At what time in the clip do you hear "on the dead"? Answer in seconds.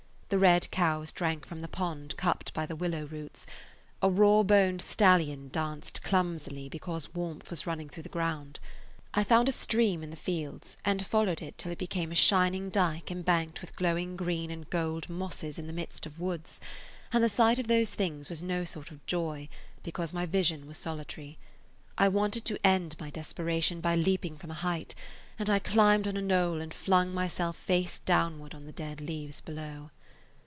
28.55-29.01